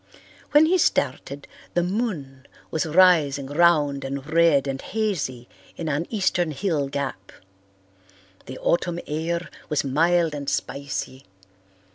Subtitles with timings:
[0.49, 6.49] When he started, the moon was rising round and red and hazy in an eastern
[6.49, 7.31] hill gap.
[8.47, 11.21] The autumn air was mild and spicy.